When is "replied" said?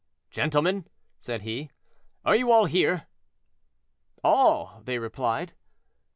4.97-5.53